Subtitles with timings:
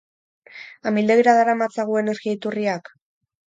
[0.91, 2.93] Amildegira daramatzagu energia iturriak?